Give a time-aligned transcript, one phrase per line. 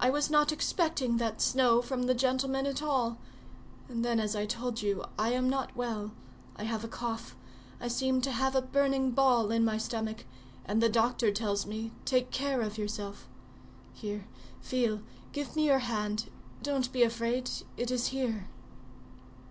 [0.00, 3.18] I was not expecting that snow from the gentleman at all;
[3.90, 6.12] and then as I told you, I am not well;
[6.56, 7.36] I have a cough;
[7.78, 10.24] I seem to have a burning ball in my stomach,
[10.64, 13.28] and the doctor tells me, 'Take care of yourself.'
[13.92, 14.24] Here,
[14.62, 15.02] feel,
[15.32, 16.30] give me your hand;
[16.62, 18.48] don't be afraid—it is here."